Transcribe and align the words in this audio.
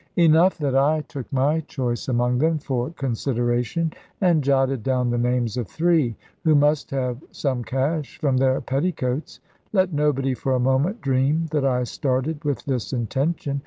Enough 0.17 0.57
that 0.57 0.75
I 0.75 1.01
took 1.01 1.31
my 1.31 1.59
choice 1.59 2.07
among 2.07 2.39
them, 2.39 2.57
for 2.57 2.89
consideration; 2.89 3.93
and 4.19 4.43
jotted 4.43 4.81
down 4.81 5.11
the 5.11 5.17
names 5.19 5.57
of 5.57 5.67
three, 5.67 6.15
who 6.43 6.55
must 6.55 6.89
have 6.89 7.23
some 7.29 7.63
cash 7.63 8.17
from 8.17 8.37
their 8.37 8.61
petticoats. 8.61 9.41
Let 9.73 9.93
nobody 9.93 10.33
for 10.33 10.53
a 10.55 10.59
moment 10.59 11.01
dream 11.01 11.45
that 11.51 11.65
I 11.65 11.83
started 11.83 12.43
with 12.43 12.65
this 12.65 12.91
intention. 12.91 13.59